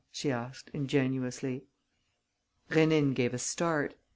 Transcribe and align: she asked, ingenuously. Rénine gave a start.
she 0.11 0.31
asked, 0.31 0.71
ingenuously. 0.73 1.63
Rénine 2.71 3.13
gave 3.13 3.35
a 3.35 3.37
start. 3.37 3.93